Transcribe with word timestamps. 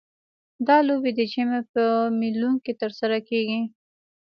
دا 0.67 0.77
لوبې 0.87 1.11
د 1.17 1.21
ژمي 1.31 1.61
په 1.73 1.83
میلوں 2.19 2.55
کې 2.63 2.73
ترسره 2.81 3.19
کیږي 3.29 3.61